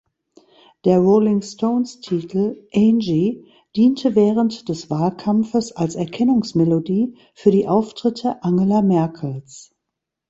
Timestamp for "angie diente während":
2.73-4.67